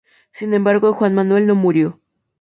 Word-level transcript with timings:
Sin 0.31 0.55
embargo, 0.55 0.95
Juan 0.95 1.13
Manuel 1.13 1.45
no 1.45 1.53
murió. 1.53 1.99